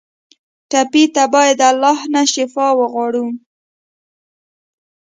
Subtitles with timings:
[0.69, 3.25] ټپي ته باید د الله نه شفا وغواړو.